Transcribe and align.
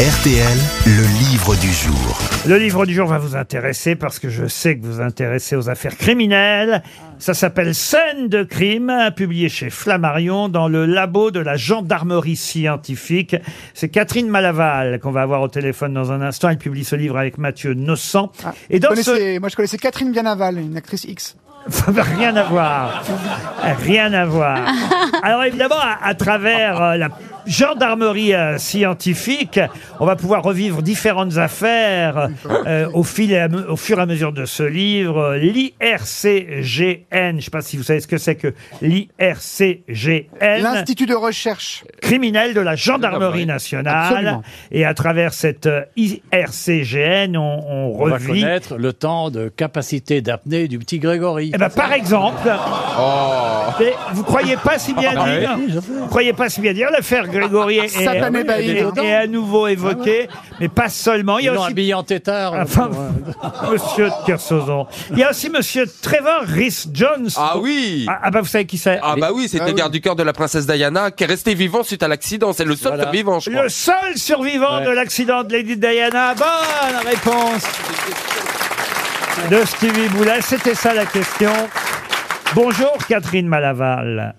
RTL, 0.00 0.56
le 0.86 1.02
livre 1.30 1.54
du 1.56 1.70
jour. 1.70 2.18
Le 2.46 2.56
livre 2.56 2.86
du 2.86 2.94
jour 2.94 3.06
va 3.06 3.18
vous 3.18 3.36
intéresser 3.36 3.96
parce 3.96 4.18
que 4.18 4.30
je 4.30 4.46
sais 4.46 4.78
que 4.78 4.86
vous 4.86 4.94
vous 4.94 5.00
intéressez 5.02 5.56
aux 5.56 5.68
affaires 5.68 5.94
criminelles. 5.98 6.82
Ça 7.18 7.34
s'appelle 7.34 7.74
Scène 7.74 8.28
de 8.28 8.42
crime, 8.42 8.90
publié 9.14 9.50
chez 9.50 9.68
Flammarion 9.68 10.48
dans 10.48 10.68
le 10.68 10.86
labo 10.86 11.30
de 11.30 11.40
la 11.40 11.56
gendarmerie 11.56 12.36
scientifique. 12.36 13.36
C'est 13.74 13.90
Catherine 13.90 14.30
Malaval 14.30 15.00
qu'on 15.00 15.10
va 15.10 15.20
avoir 15.20 15.42
au 15.42 15.48
téléphone 15.48 15.92
dans 15.92 16.12
un 16.12 16.22
instant. 16.22 16.48
Elle 16.48 16.56
publie 16.56 16.84
ce 16.84 16.96
livre 16.96 17.18
avec 17.18 17.36
Mathieu. 17.36 17.72
Et 17.72 17.74
dans 17.76 17.94
ce... 17.96 18.30
connaissez- 18.88 19.38
Moi, 19.38 19.50
je 19.50 19.56
connaissais 19.56 19.76
Catherine 19.76 20.12
Bianaval, 20.12 20.56
une 20.60 20.78
actrice 20.78 21.04
X. 21.04 21.36
Rien 22.16 22.34
à 22.36 22.44
voir. 22.44 23.04
Rien 23.84 24.10
à 24.14 24.24
voir. 24.24 24.60
Alors 25.22 25.44
évidemment, 25.44 25.78
à, 25.78 25.98
à 26.08 26.14
travers 26.14 26.80
euh, 26.82 26.96
la 26.96 27.10
gendarmerie 27.46 28.34
euh, 28.34 28.58
scientifique, 28.58 29.60
on 29.98 30.06
va 30.06 30.16
pouvoir 30.16 30.42
revivre 30.42 30.82
différentes 30.82 31.36
affaires 31.38 32.28
euh, 32.66 32.88
au, 32.92 33.02
fil 33.02 33.32
et 33.32 33.38
à 33.38 33.48
me- 33.48 33.70
au 33.70 33.76
fur 33.76 33.98
et 33.98 34.02
à 34.02 34.06
mesure 34.06 34.32
de 34.32 34.44
ce 34.44 34.62
livre. 34.62 35.34
L'IRCGN, 35.36 36.62
je 36.62 37.30
ne 37.36 37.40
sais 37.40 37.50
pas 37.50 37.62
si 37.62 37.76
vous 37.76 37.82
savez 37.82 38.00
ce 38.00 38.06
que 38.06 38.18
c'est 38.18 38.34
que 38.36 38.54
l'IRCGN 38.82 40.62
L'Institut 40.62 41.06
de 41.06 41.14
recherche. 41.14 41.84
criminel 42.00 42.54
de 42.54 42.60
la 42.60 42.76
gendarmerie 42.76 43.46
nationale. 43.46 44.06
Absolument. 44.08 44.42
Et 44.70 44.84
à 44.84 44.94
travers 44.94 45.32
cette 45.32 45.66
euh, 45.66 45.82
IRCGN, 45.96 47.36
on, 47.36 47.40
on 47.40 47.96
On 48.00 48.06
va 48.06 48.14
revit... 48.14 48.40
connaître 48.40 48.76
le 48.76 48.92
temps 48.92 49.30
de 49.30 49.48
capacité 49.48 50.20
d'apnée 50.22 50.68
du 50.68 50.78
petit 50.78 50.98
Grégory. 50.98 51.50
Eh 51.54 51.58
ben, 51.58 51.68
par 51.70 51.92
exemple, 51.92 52.48
mais 53.78 53.92
vous 54.12 54.22
croyez 54.24 54.56
pas 54.56 54.78
si 54.78 54.94
bien 54.94 55.10
Ah 55.16 55.38
dire, 55.38 55.80
vous 55.82 56.06
croyez 56.08 56.32
pas 56.32 56.48
si 56.48 56.60
bien 56.60 56.72
dire, 56.72 56.88
l'affaire 56.90 57.28
Grégory 57.30 57.78
est, 57.78 58.00
est- 58.00 59.14
à 59.14 59.26
nouveau 59.26 59.66
évoquée, 59.66 60.28
mais 60.60 60.68
pas 60.68 60.88
seulement. 60.88 61.38
Il 61.38 61.46
y 61.46 61.48
a 61.48 61.52
aussi 61.58 61.70
habillé 61.70 61.94
en 61.94 62.02
tétard. 62.02 62.54
Enfin, 62.54 62.88
pour, 62.88 63.00
euh, 63.00 63.70
Monsieur 63.72 64.06
de 64.06 64.26
Kersauzon. 64.26 64.86
Il 65.12 65.18
y 65.18 65.22
a 65.24 65.30
aussi 65.30 65.48
Monsieur 65.50 65.84
Trevor 66.02 66.42
Rhys 66.46 66.86
Jones. 66.92 67.28
Ah 67.36 67.58
oui 67.58 68.06
Ah, 68.08 68.18
ah 68.24 68.30
bah 68.30 68.40
vous 68.40 68.46
savez 68.48 68.66
qui 68.66 68.78
c'est 68.78 68.98
Ah 69.02 69.14
bah 69.18 69.30
oui, 69.34 69.48
c'était 69.48 69.62
Ah 69.62 69.66
le 69.66 69.72
oui. 69.72 69.78
garde 69.78 69.92
du 69.92 70.00
cœur 70.00 70.16
de 70.16 70.22
la 70.22 70.32
princesse 70.32 70.66
Diana 70.66 71.10
qui 71.10 71.24
est 71.24 71.26
resté 71.26 71.54
vivant 71.54 71.82
suite 71.82 72.02
à 72.02 72.08
l'accident. 72.08 72.52
C'est 72.52 72.64
le 72.64 72.76
seul 72.76 72.88
Voilà. 72.92 73.04
survivant, 73.04 73.40
je 73.40 73.50
crois. 73.50 73.62
Le 73.64 73.68
seul 73.68 74.16
survivant 74.16 74.78
Ouais. 74.78 74.84
de 74.86 74.90
l'accident 74.90 75.42
de 75.44 75.52
Lady 75.52 75.76
Diana. 75.76 76.34
Bonne 76.34 77.06
réponse 77.06 77.64
de 79.50 79.64
Stevie 79.64 80.08
Boulet. 80.08 80.40
C'était 80.42 80.74
ça 80.74 80.92
la 80.94 81.06
question. 81.06 81.52
Bonjour 82.54 82.92
Catherine 83.08 83.46
Malaval. 83.48 84.34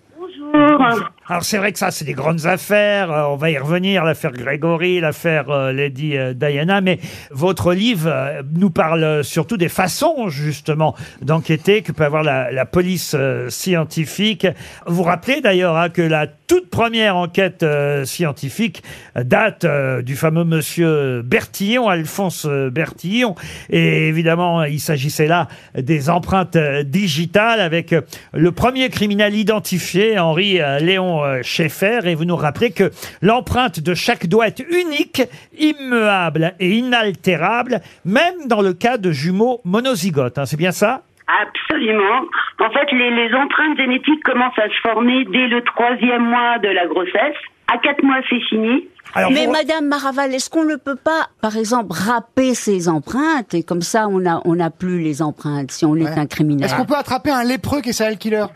Alors 1.28 1.44
c'est 1.44 1.60
vrai 1.60 1.72
que 1.72 1.78
ça, 1.78 1.92
c'est 1.92 2.04
des 2.04 2.14
grandes 2.14 2.48
affaires. 2.48 3.12
Euh, 3.12 3.26
on 3.26 3.36
va 3.36 3.52
y 3.52 3.58
revenir, 3.58 4.04
l'affaire 4.04 4.32
Grégory, 4.32 5.00
l'affaire 5.00 5.52
euh, 5.52 5.72
Lady 5.72 6.18
euh, 6.18 6.34
Diana. 6.34 6.82
Mais 6.82 7.00
votre 7.30 7.74
livre 7.74 8.42
nous 8.56 8.72
parle 8.72 9.24
surtout 9.24 9.56
des 9.56 9.70
façons, 9.70 10.30
justement, 10.30 10.96
d'enquêter 11.22 11.84
que 11.84 11.92
peut 11.92 12.06
avoir 12.06 12.24
la, 12.24 12.66
police 12.66 13.16
scientifique. 13.50 14.48
Vous 14.86 15.04
rappelez 15.04 15.42
d'ailleurs 15.42 15.78
hein, 15.78 15.90
que 15.90 16.02
la 16.02 16.26
toute 16.26 16.70
première 16.70 17.16
enquête 17.18 17.66
scientifique 18.04 18.84
date 19.16 19.66
du 20.04 20.16
fameux 20.16 20.44
monsieur 20.44 21.22
Bertillon, 21.22 21.90
Alphonse 21.90 22.46
Bertillon. 22.46 23.36
Et 23.70 24.08
évidemment, 24.08 24.64
il 24.64 24.80
s'agissait 24.80 25.28
là 25.28 25.48
des 25.76 26.10
empreintes 26.10 26.58
digitales 26.58 27.60
avec 27.60 27.94
le 28.34 28.52
premier 28.52 28.90
criminel 28.90 29.36
identifié, 29.36 30.20
Henri 30.20 30.60
Léon 30.80 31.11
euh, 31.24 31.42
Schaeffer. 31.44 32.00
Et 32.06 32.16
vous 32.16 32.26
nous 32.26 32.36
rappelez 32.36 32.72
que 32.72 32.92
l'empreinte 33.22 33.80
de 33.80 33.94
chaque 33.94 34.28
doigt 34.28 34.48
est 34.48 34.60
unique, 34.60 35.22
immuable 35.58 36.54
et 36.60 36.70
inaltérable, 36.72 37.82
même 38.06 38.48
dans 38.48 38.62
le 38.62 38.74
cas 38.74 38.98
de 38.98 39.12
jumeaux 39.12 39.62
monozygotes. 39.66 40.38
hein. 40.38 40.46
C'est 40.46 40.58
bien 40.58 40.72
ça? 40.72 41.02
Absolument. 41.44 42.22
En 42.60 42.70
fait, 42.72 42.92
les, 42.92 43.10
les 43.12 43.34
empreintes 43.34 43.78
génétiques 43.78 44.24
commencent 44.24 44.60
à 44.60 44.68
se 44.68 44.80
former 44.82 45.26
dès 45.26 45.48
le 45.48 45.62
troisième 45.64 46.24
mois 46.24 46.60
de 46.60 46.70
la 46.70 46.86
grossesse. 46.88 47.38
À 47.74 47.78
quatre 47.78 48.04
mois, 48.04 48.20
c'est 48.30 48.42
fini. 48.50 48.88
Alors, 49.14 49.32
Mais 49.32 49.46
Madame 49.48 49.88
Maraval, 49.88 50.34
est-ce 50.34 50.50
qu'on 50.50 50.64
ne 50.64 50.76
peut 50.78 50.96
pas, 50.96 51.28
par 51.42 51.58
exemple, 51.58 51.92
râper 51.92 52.54
ses 52.56 52.88
empreintes 52.88 53.54
et 53.54 53.62
comme 53.64 53.82
ça 53.82 54.08
on 54.10 54.26
a 54.26 54.42
on 54.46 54.56
n'a 54.56 54.70
plus 54.70 55.02
les 55.02 55.22
empreintes 55.22 55.72
si 55.72 55.86
on 55.86 55.96
est 55.98 56.08
un 56.18 56.26
criminel? 56.26 56.66
Est-ce 56.66 56.76
qu'on 56.76 56.86
peut 56.86 56.96
attraper 56.96 57.30
un 57.32 57.44
lépreux 57.44 57.82
qui 57.82 57.90
est 57.90 57.94
serial 57.94 58.18
killer? 58.18 58.46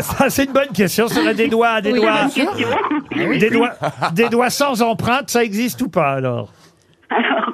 Ça, 0.00 0.30
c'est 0.30 0.44
une 0.44 0.52
bonne 0.52 0.72
question. 0.74 1.08
Ça 1.08 1.20
a 1.28 1.34
des 1.34 1.48
doigts, 1.48 1.80
des 1.80 1.92
Oui, 1.92 2.00
doigts, 2.00 2.26
des 3.38 3.50
doigts, 3.50 3.72
des 4.12 4.28
doigts 4.28 4.50
sans 4.50 4.82
empreinte, 4.82 5.30
ça 5.30 5.44
existe 5.44 5.82
ou 5.82 5.88
pas 5.88 6.12
alors? 6.12 6.50
Alors, 7.10 7.52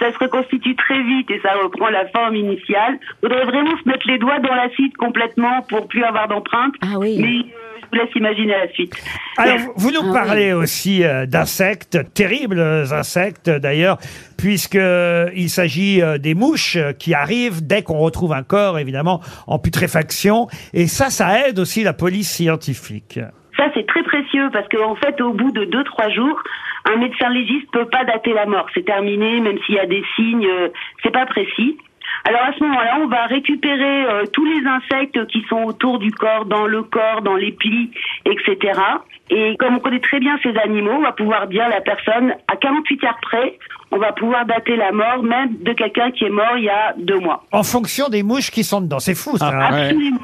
ça 0.00 0.10
se 0.12 0.18
reconstitue 0.18 0.74
très 0.74 1.00
vite 1.02 1.30
et 1.30 1.38
ça 1.42 1.50
reprend 1.62 1.88
la 1.90 2.08
forme 2.08 2.34
initiale. 2.34 2.98
Faudrait 3.20 3.44
vraiment 3.44 3.76
se 3.82 3.88
mettre 3.88 4.06
les 4.08 4.18
doigts 4.18 4.40
dans 4.40 4.54
l'acide 4.54 4.96
complètement 4.96 5.62
pour 5.68 5.86
plus 5.86 6.02
avoir 6.02 6.26
d'empreintes. 6.26 6.74
Ah 6.82 6.98
oui. 6.98 7.18
Mais 7.20 7.28
euh, 7.28 7.78
je 7.82 7.86
vous 7.98 8.04
laisse 8.04 8.14
imaginer 8.16 8.52
la 8.52 8.68
suite. 8.72 8.94
Alors, 9.36 9.58
vous- 9.76 9.90
nous 9.92 10.00
Ah 10.10 10.24
parlez 10.24 10.52
aussi 10.52 11.04
euh, 11.04 11.26
d'insectes, 11.26 11.98
terribles 12.14 12.60
insectes 12.92 13.50
d'ailleurs, 13.50 13.98
puisque 14.38 14.76
euh, 14.76 15.28
il 15.36 15.50
s'agit 15.50 16.00
des 16.18 16.34
mouches 16.34 16.78
qui 16.98 17.14
arrivent 17.14 17.66
dès 17.66 17.82
qu'on 17.82 17.98
retrouve 17.98 18.32
un 18.32 18.42
corps, 18.42 18.78
évidemment, 18.78 19.20
en 19.46 19.58
putréfaction. 19.58 20.48
Et 20.72 20.86
ça, 20.86 21.10
ça 21.10 21.46
aide 21.48 21.58
aussi 21.58 21.82
la 21.84 21.92
police 21.92 22.30
scientifique. 22.30 23.20
Ça, 23.60 23.66
c'est 23.74 23.86
très 23.86 24.02
précieux 24.02 24.48
parce 24.54 24.66
qu'en 24.68 24.94
fait, 24.94 25.20
au 25.20 25.34
bout 25.34 25.50
de 25.52 25.66
deux, 25.66 25.84
trois 25.84 26.08
jours, 26.08 26.42
un 26.86 26.96
médecin 26.96 27.28
légiste 27.28 27.70
peut 27.72 27.84
pas 27.84 28.04
dater 28.04 28.32
la 28.32 28.46
mort. 28.46 28.64
C'est 28.72 28.86
terminé, 28.86 29.38
même 29.40 29.58
s'il 29.66 29.74
y 29.74 29.78
a 29.78 29.84
des 29.84 30.02
signes, 30.16 30.46
euh, 30.46 30.68
c'est 31.02 31.12
pas 31.12 31.26
précis. 31.26 31.76
Alors 32.24 32.40
à 32.40 32.52
ce 32.54 32.64
moment-là, 32.64 32.98
on 33.02 33.06
va 33.06 33.26
récupérer 33.26 34.04
euh, 34.06 34.24
tous 34.32 34.46
les 34.46 34.62
insectes 34.66 35.26
qui 35.26 35.44
sont 35.50 35.62
autour 35.64 35.98
du 35.98 36.10
corps, 36.10 36.46
dans 36.46 36.66
le 36.66 36.82
corps, 36.84 37.20
dans 37.20 37.36
les 37.36 37.52
plis, 37.52 37.90
etc. 38.24 38.80
Et 39.28 39.56
comme 39.58 39.76
on 39.76 39.78
connaît 39.80 40.00
très 40.00 40.20
bien 40.20 40.38
ces 40.42 40.56
animaux, 40.56 40.92
on 40.96 41.02
va 41.02 41.12
pouvoir 41.12 41.46
dire 41.46 41.68
la 41.68 41.82
personne 41.82 42.34
à 42.48 42.56
48 42.56 43.04
heures 43.04 43.18
près, 43.20 43.58
on 43.90 43.98
va 43.98 44.12
pouvoir 44.12 44.46
dater 44.46 44.76
la 44.76 44.90
mort 44.92 45.22
même 45.22 45.56
de 45.60 45.72
quelqu'un 45.74 46.10
qui 46.12 46.24
est 46.24 46.30
mort 46.30 46.56
il 46.56 46.64
y 46.64 46.70
a 46.70 46.94
deux 46.96 47.18
mois. 47.20 47.44
En 47.52 47.62
fonction 47.62 48.08
des 48.08 48.22
mouches 48.22 48.50
qui 48.50 48.64
sont 48.64 48.80
dedans. 48.80 49.00
C'est 49.00 49.14
fou, 49.14 49.36
ça. 49.36 49.48
hein 49.48 49.60
Absolument. 49.60 50.18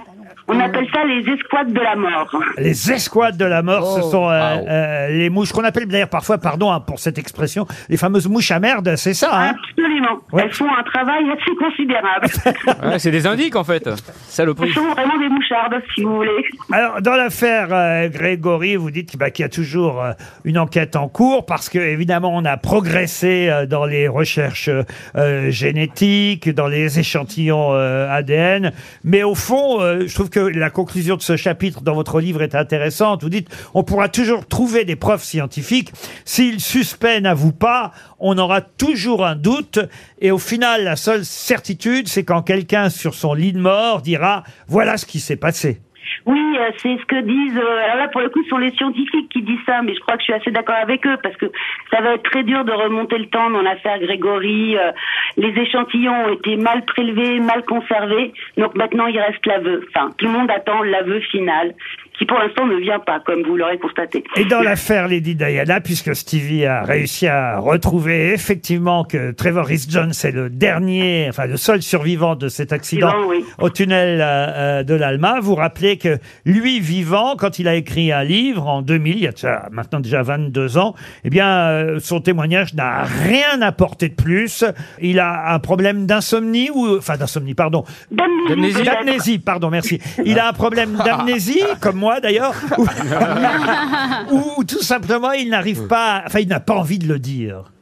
On 0.49 0.61
appelle 0.61 0.87
ça 0.95 1.05
les 1.05 1.29
escouades 1.33 1.73
de 1.73 1.81
la 1.81 1.97
mort. 1.97 2.31
Les 2.59 2.93
escouades 2.93 3.37
de 3.37 3.45
la 3.45 3.63
mort, 3.63 3.97
ce 3.97 4.03
sont 4.03 4.29
euh, 4.31 4.57
euh, 4.69 5.09
les 5.09 5.29
mouches 5.29 5.53
qu'on 5.53 5.65
appelle 5.65 5.87
d'ailleurs 5.87 6.09
parfois, 6.09 6.39
pardon 6.39 6.71
hein, 6.71 6.81
pour 6.81 6.99
cette 7.01 7.19
expression, 7.19 7.67
les 7.89 7.97
fameuses 7.97 8.29
mouches 8.29 8.51
à 8.53 8.61
merde, 8.61 8.95
c'est 8.97 9.15
ça 9.15 9.31
hein 9.33 9.55
Absolument. 9.71 10.21
Ouais. 10.33 10.43
Elles 10.45 10.53
font 10.53 10.69
un 10.73 10.83
travail 10.85 11.25
assez 11.31 11.55
considérable. 11.57 12.27
Ouais, 12.87 12.99
c'est 12.99 13.11
des 13.11 13.27
indiques 13.27 13.57
en 13.57 13.65
fait. 13.65 13.89
Ce 13.97 14.03
Saloperie. 14.29 14.73
sont 14.73 14.89
vraiment 14.91 15.17
des 15.19 15.29
mouchardes, 15.29 15.75
si 15.95 16.03
vous 16.03 16.17
voulez. 16.17 16.45
Alors, 16.73 17.01
dans 17.01 17.15
l'affaire 17.15 17.69
euh, 17.71 18.09
Grégory, 18.09 18.77
vous 18.77 18.91
dites 18.91 19.17
bah, 19.17 19.31
qu'il 19.31 19.43
y 19.43 19.47
a 19.47 19.49
toujours 19.49 20.03
euh, 20.03 20.13
une 20.45 20.59
enquête 20.59 20.95
en 20.97 21.09
cours 21.09 21.47
parce 21.47 21.69
que, 21.69 21.79
évidemment, 21.79 22.31
on 22.35 22.45
a 22.45 22.57
progressé 22.57 23.49
euh, 23.49 23.67
dans 23.67 23.85
les 23.85 24.09
recherches 24.09 24.71
euh, 25.17 25.51
génétiques, 25.51 26.51
dans 26.51 26.67
les 26.69 26.99
échantillons 26.99 27.73
euh, 27.73 28.09
ADN. 28.11 28.73
Mais 29.05 29.23
au 29.23 29.35
fond, 29.35 29.81
euh, 29.81 30.05
je 30.07 30.15
trouve 30.15 30.31
que 30.31 30.36
la 30.41 30.71
conclusion 30.71 31.17
de 31.17 31.23
ce 31.23 31.37
chapitre 31.37 31.83
dans 31.83 31.95
votre 31.95 32.21
livre 32.21 32.43
est 32.43 32.55
intéressante. 32.55 33.23
Vous 33.23 33.29
dites, 33.29 33.49
on 33.75 33.83
pourra 33.83 34.09
toujours 34.09 34.47
trouver 34.47 34.85
des 34.85 34.97
preuves 34.97 35.23
scientifiques. 35.23 35.93
Si 36.25 36.53
le 36.53 36.59
suspect 36.59 37.21
n'avoue 37.21 37.53
pas, 37.53 37.93
on 38.19 38.39
aura 38.39 38.61
toujours 38.61 39.25
un 39.25 39.37
doute. 39.37 39.79
Et 40.21 40.31
au 40.31 40.39
final, 40.39 40.85
la 40.85 40.97
seule 40.97 41.25
certitude, 41.25 42.09
c'est 42.09 42.25
quand 42.25 42.43
quelqu'un 42.43 42.91
sur 42.91 43.15
son 43.15 43.35
lit 43.35 43.53
de 43.53 43.61
mort 43.61 44.03
dira, 44.03 44.45
voilà 44.69 44.97
ce 44.97 45.07
qui 45.07 45.21
s'est 45.21 45.37
passé. 45.37 45.81
Oui, 46.27 46.57
euh, 46.59 46.71
c'est 46.83 46.99
ce 46.99 47.05
que 47.07 47.21
disent. 47.21 47.57
euh, 47.57 47.85
alors 47.85 47.97
là, 47.97 48.09
pour 48.09 48.21
le 48.21 48.29
coup, 48.31 48.43
ce 48.43 48.49
sont 48.49 48.59
les 48.59 48.73
scientifiques 48.73 49.29
qui 49.29 49.43
disent 49.43 49.65
ça, 49.65 49.81
mais 49.83 49.95
je 49.95 50.01
crois 50.01 50.15
que 50.17 50.21
je 50.23 50.25
suis 50.25 50.33
assez 50.33 50.51
d'accord 50.51 50.75
avec 50.75 51.07
eux 51.07 51.17
parce 51.23 51.37
que 51.37 51.47
ça 51.93 52.01
va 52.01 52.15
être 52.15 52.25
très 52.25 52.43
dur 52.43 52.65
de 52.65 52.73
remonter 52.73 53.17
le 53.17 53.27
temps 53.27 53.49
dans 53.49 53.63
l'affaire 53.63 54.01
Grégory. 54.01 54.77
euh, 54.77 54.91
les 55.37 55.57
échantillons 55.57 56.27
ont 56.27 56.33
été 56.33 56.57
mal 56.57 56.85
prélevés, 56.85 57.39
mal 57.39 57.65
conservés, 57.65 58.33
donc 58.57 58.75
maintenant 58.75 59.07
il 59.07 59.19
reste 59.21 59.47
l'aveu. 59.47 59.87
Enfin, 59.89 60.11
tout 60.19 60.27
le 60.27 60.33
monde 60.33 60.51
attend 60.51 60.83
l'aveu 60.83 61.21
final, 61.21 61.75
qui 62.19 62.25
pour 62.25 62.39
l'instant 62.39 62.67
ne 62.67 62.77
vient 62.77 62.99
pas, 62.99 63.21
comme 63.21 63.43
vous 63.43 63.57
l'aurez 63.57 63.79
constaté. 63.79 64.25
Et 64.37 64.45
dans 64.45 64.63
l'affaire 64.63 65.09
Lady 65.09 65.35
Diana, 65.35 65.81
puisque 65.81 66.15
Stevie 66.15 66.65
a 66.65 66.83
réussi 66.83 67.27
à 67.27 67.59
retrouver 67.59 68.33
effectivement 68.33 69.05
que 69.05 69.33
Trevor 69.33 69.67
Rhys 69.67 69.87
Jones 69.89 70.13
est 70.25 70.31
le 70.33 70.49
dernier, 70.49 71.27
enfin 71.29 71.47
le 71.47 71.57
seul 71.57 71.83
survivant 71.83 72.35
de 72.35 72.49
cet 72.49 72.73
accident 72.73 73.13
oui. 73.29 73.45
au 73.59 73.69
tunnel 73.69 74.21
euh, 74.21 74.25
euh, 74.27 74.83
de 74.83 74.95
l'Alma, 74.95 75.41
vous 75.41 75.55
rappelez 75.55 75.99
que 75.99 76.19
lui, 76.45 76.81
vivant, 76.81 77.35
quand 77.37 77.59
il 77.59 77.69
a 77.69 77.75
écrit 77.75 78.13
un 78.13 78.25
livre 78.25 78.67
en 78.67 78.83
2000, 78.83 79.17
il 79.17 79.23
y 79.23 79.27
a 79.27 79.33
déjà- 79.33 79.69
maintenant 79.71 80.01
déjà 80.01 80.23
22 80.23 80.79
ans, 80.79 80.95
eh 81.25 81.31
bien, 81.31 81.49
euh, 81.49 81.99
son 81.99 82.21
témoignage 82.21 82.75
n'a 82.75 83.03
rien 83.03 83.61
apporté 83.61 84.09
de 84.09 84.15
plus. 84.15 84.65
Il 85.01 85.21
a 85.21 85.53
un 85.53 85.59
problème 85.59 86.07
d'insomnie 86.07 86.71
ou, 86.75 86.97
enfin, 86.97 87.17
d'insomnie, 87.17 87.55
pardon. 87.55 87.85
D'amnésie, 88.49 89.39
pardon, 89.39 89.71
merci. 89.71 90.01
Il 90.25 90.39
a 90.39 90.49
un 90.49 90.53
problème 90.53 90.97
d'amnésie, 91.05 91.63
comme 91.81 91.97
moi 91.97 92.06
d'ailleurs, 92.21 92.55
ou, 94.31 94.41
ou 94.59 94.65
tout 94.65 94.83
simplement 94.83 95.33
il 95.33 95.51
n'arrive 95.51 95.87
pas, 95.87 96.23
enfin, 96.27 96.41
il 96.41 96.49
n'a 96.49 96.61
pas 96.61 96.75
envie 96.75 96.99
de 96.99 97.09
le 97.09 97.19
dire. 97.19 97.73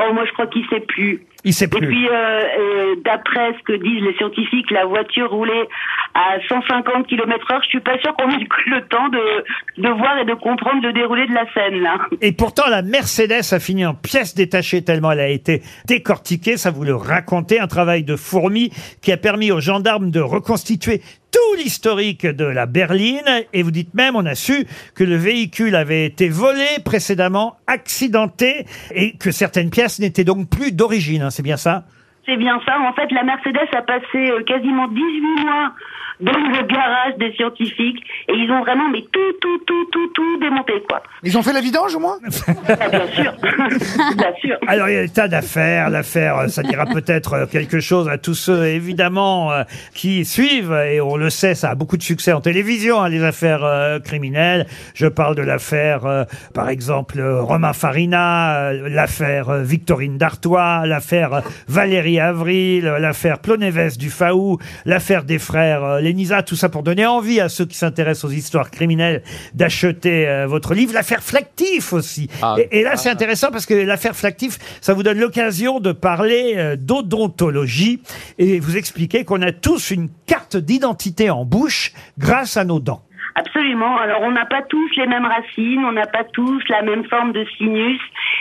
Oh, 0.00 0.12
moi, 0.12 0.24
je 0.26 0.32
crois 0.32 0.46
qu'il 0.46 0.64
sait 0.68 0.80
plus. 0.80 1.26
Il 1.44 1.54
sait 1.54 1.64
Et 1.64 1.68
puis, 1.68 2.08
euh, 2.08 2.12
euh, 2.12 2.94
d'après 3.04 3.54
ce 3.58 3.62
que 3.64 3.72
disent 3.72 4.02
les 4.02 4.14
scientifiques, 4.16 4.70
la 4.70 4.84
voiture 4.84 5.30
roulait 5.30 5.68
à 6.14 6.38
150 6.48 7.06
km 7.06 7.52
heure. 7.52 7.62
Je 7.62 7.68
suis 7.68 7.80
pas 7.80 7.98
sûre 7.98 8.14
qu'on 8.16 8.30
ait 8.30 8.46
le 8.66 8.86
temps 8.88 9.08
de, 9.08 9.82
de 9.82 9.88
voir 9.88 10.18
et 10.18 10.24
de 10.24 10.34
comprendre 10.34 10.82
le 10.82 10.92
déroulé 10.92 11.26
de 11.26 11.34
la 11.34 11.44
scène, 11.52 11.80
là. 11.80 11.98
Et 12.20 12.32
pourtant, 12.32 12.68
la 12.68 12.82
Mercedes 12.82 13.52
a 13.52 13.60
fini 13.60 13.86
en 13.86 13.94
pièces 13.94 14.34
détachées 14.34 14.82
tellement 14.82 15.12
elle 15.12 15.20
a 15.20 15.28
été 15.28 15.62
décortiquée. 15.86 16.56
Ça 16.56 16.70
vous 16.70 16.84
le 16.84 16.94
racontez, 16.94 17.58
un 17.58 17.66
travail 17.66 18.04
de 18.04 18.16
fourmi 18.16 18.70
qui 19.02 19.12
a 19.12 19.16
permis 19.16 19.52
aux 19.52 19.60
gendarmes 19.60 20.10
de 20.10 20.20
reconstituer 20.20 21.00
tout 21.30 21.54
l'historique 21.56 22.26
de 22.26 22.44
la 22.44 22.66
berline. 22.66 23.44
Et 23.52 23.62
vous 23.62 23.70
dites 23.70 23.94
même, 23.94 24.16
on 24.16 24.26
a 24.26 24.34
su 24.34 24.66
que 24.94 25.04
le 25.04 25.16
véhicule 25.16 25.74
avait 25.74 26.04
été 26.04 26.28
volé 26.28 26.66
précédemment, 26.84 27.56
accidenté, 27.66 28.66
et 28.94 29.16
que 29.16 29.30
certaines 29.30 29.70
pièces 29.70 29.98
n'étaient 30.00 30.24
donc 30.24 30.48
plus 30.48 30.72
d'origine. 30.72 31.29
C'est 31.30 31.42
bien 31.42 31.56
ça 31.56 31.84
C'est 32.30 32.36
bien 32.36 32.60
ça. 32.64 32.78
En 32.78 32.92
fait, 32.92 33.10
la 33.10 33.24
Mercedes 33.24 33.58
a 33.76 33.82
passé 33.82 34.30
euh, 34.30 34.44
quasiment 34.44 34.86
18 34.86 35.42
mois 35.42 35.72
dans 36.20 36.32
le 36.32 36.66
garage 36.66 37.16
des 37.18 37.32
scientifiques 37.32 38.04
et 38.28 38.34
ils 38.34 38.50
ont 38.52 38.60
vraiment 38.60 38.88
mais 38.90 39.02
tout, 39.10 39.32
tout, 39.40 39.58
tout, 39.66 39.86
tout, 39.90 40.06
tout 40.08 40.38
démonté, 40.38 40.74
quoi. 40.88 41.02
Ils 41.22 41.36
ont 41.36 41.42
fait 41.42 41.52
la 41.52 41.60
vidange 41.60 41.94
au 41.94 41.98
moins 41.98 42.18
Ah, 42.68 42.88
bien 42.88 43.06
sûr. 43.08 43.32
bien 44.16 44.32
sûr. 44.40 44.56
Alors, 44.66 44.88
il 44.88 44.94
y 44.94 44.98
a 44.98 45.02
des 45.02 45.08
tas 45.12 45.28
d'affaires. 45.28 45.90
L'affaire, 45.90 46.38
euh, 46.38 46.48
ça 46.48 46.62
dira 46.62 46.86
peut-être 46.86 47.32
euh, 47.32 47.46
quelque 47.46 47.80
chose 47.80 48.08
à 48.08 48.18
tous 48.18 48.34
ceux, 48.34 48.66
évidemment, 48.66 49.50
euh, 49.50 49.64
qui 49.94 50.24
suivent. 50.24 50.72
Et 50.72 51.00
on 51.00 51.16
le 51.16 51.30
sait, 51.30 51.54
ça 51.54 51.70
a 51.70 51.74
beaucoup 51.74 51.96
de 51.96 52.02
succès 52.02 52.32
en 52.32 52.40
télévision, 52.40 53.00
hein, 53.00 53.08
les 53.08 53.24
affaires 53.24 53.64
euh, 53.64 53.98
criminelles. 53.98 54.66
Je 54.94 55.06
parle 55.06 55.34
de 55.34 55.42
l'affaire, 55.42 56.06
euh, 56.06 56.24
par 56.54 56.68
exemple, 56.68 57.20
Romain 57.20 57.72
Farina, 57.72 58.68
euh, 58.70 58.88
l'affaire 58.88 59.48
euh, 59.48 59.62
Victorine 59.62 60.18
Dartois, 60.18 60.86
l'affaire 60.86 61.42
Valérie 61.66 62.19
Avril, 62.20 62.84
l'affaire 62.84 63.40
Plonévès 63.40 63.98
du 63.98 64.10
Faou, 64.10 64.58
l'affaire 64.84 65.24
des 65.24 65.38
frères 65.38 65.82
euh, 65.84 66.00
Lénisa, 66.00 66.42
tout 66.42 66.56
ça 66.56 66.68
pour 66.68 66.82
donner 66.82 67.06
envie 67.06 67.40
à 67.40 67.48
ceux 67.48 67.66
qui 67.66 67.76
s'intéressent 67.76 68.30
aux 68.30 68.34
histoires 68.34 68.70
criminelles 68.70 69.22
d'acheter 69.54 70.28
euh, 70.28 70.46
votre 70.46 70.74
livre. 70.74 70.94
L'affaire 70.94 71.22
Flactif 71.22 71.92
aussi. 71.92 72.28
Ah. 72.42 72.56
Et, 72.58 72.80
et 72.80 72.82
là, 72.82 72.96
c'est 72.96 73.10
intéressant 73.10 73.50
parce 73.50 73.66
que 73.66 73.74
l'affaire 73.74 74.14
Flactif, 74.14 74.58
ça 74.80 74.94
vous 74.94 75.02
donne 75.02 75.18
l'occasion 75.18 75.80
de 75.80 75.92
parler 75.92 76.54
euh, 76.56 76.76
d'odontologie 76.76 78.02
et 78.38 78.60
vous 78.60 78.76
expliquer 78.76 79.24
qu'on 79.24 79.42
a 79.42 79.52
tous 79.52 79.90
une 79.90 80.08
carte 80.26 80.56
d'identité 80.56 81.30
en 81.30 81.44
bouche 81.44 81.92
grâce 82.18 82.56
à 82.56 82.64
nos 82.64 82.80
dents. 82.80 83.02
Absolument. 83.34 83.96
Alors, 83.98 84.22
on 84.22 84.32
n'a 84.32 84.44
pas 84.44 84.62
tous 84.62 84.90
les 84.96 85.06
mêmes 85.06 85.24
racines, 85.24 85.84
on 85.84 85.92
n'a 85.92 86.06
pas 86.06 86.24
tous 86.24 86.62
la 86.68 86.82
même 86.82 87.04
forme 87.04 87.32
de 87.32 87.46
sinus, 87.56 88.00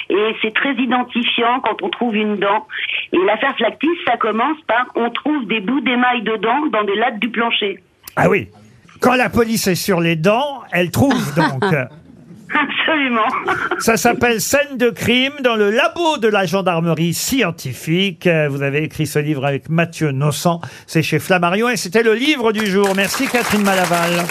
et 0.09 0.35
c'est 0.41 0.53
très 0.53 0.73
identifiant 0.73 1.59
quand 1.61 1.81
on 1.83 1.89
trouve 1.89 2.15
une 2.15 2.37
dent. 2.37 2.67
Et 3.11 3.17
l'affaire 3.25 3.55
Flactis, 3.57 3.87
ça 4.05 4.17
commence 4.17 4.57
par 4.67 4.87
on 4.95 5.09
trouve 5.09 5.47
des 5.47 5.61
bouts 5.61 5.81
d'émail 5.81 6.21
de 6.23 6.35
dents 6.37 6.67
dans 6.71 6.83
des 6.83 6.95
lattes 6.95 7.19
du 7.19 7.29
plancher. 7.29 7.79
Ah 8.15 8.29
oui. 8.29 8.49
Quand 9.01 9.15
la 9.15 9.29
police 9.29 9.67
est 9.67 9.75
sur 9.75 10.01
les 10.01 10.15
dents, 10.15 10.61
elle 10.71 10.91
trouve 10.91 11.35
donc. 11.35 11.63
Absolument. 12.51 13.27
Ça 13.79 13.95
s'appelle 13.95 14.41
Scène 14.41 14.77
de 14.77 14.89
crime 14.89 15.33
dans 15.43 15.55
le 15.55 15.69
labo 15.69 16.17
de 16.17 16.27
la 16.27 16.45
gendarmerie 16.45 17.13
scientifique. 17.13 18.27
Vous 18.49 18.63
avez 18.63 18.83
écrit 18.83 19.05
ce 19.05 19.19
livre 19.19 19.45
avec 19.45 19.69
Mathieu 19.69 20.11
Nossan. 20.11 20.59
C'est 20.87 21.03
chez 21.03 21.19
Flammarion 21.19 21.69
et 21.69 21.77
c'était 21.77 22.03
le 22.03 22.15
livre 22.15 22.51
du 22.51 22.65
jour. 22.65 22.93
Merci 22.95 23.27
Catherine 23.27 23.63
Malaval. 23.63 24.25